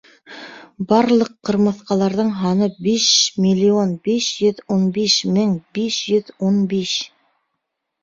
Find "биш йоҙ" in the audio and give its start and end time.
5.81-6.37